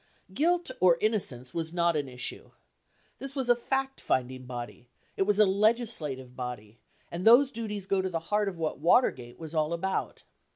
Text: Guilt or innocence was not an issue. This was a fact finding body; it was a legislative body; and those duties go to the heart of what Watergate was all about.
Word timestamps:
Guilt 0.33 0.71
or 0.79 0.97
innocence 0.99 1.53
was 1.53 1.71
not 1.73 1.95
an 1.95 2.07
issue. 2.09 2.49
This 3.19 3.35
was 3.35 3.49
a 3.51 3.55
fact 3.55 4.01
finding 4.01 4.47
body; 4.47 4.87
it 5.15 5.27
was 5.27 5.37
a 5.37 5.45
legislative 5.45 6.35
body; 6.35 6.79
and 7.11 7.23
those 7.23 7.51
duties 7.51 7.85
go 7.85 8.01
to 8.01 8.09
the 8.09 8.19
heart 8.33 8.49
of 8.49 8.57
what 8.57 8.79
Watergate 8.79 9.37
was 9.37 9.53
all 9.53 9.73
about. 9.73 10.23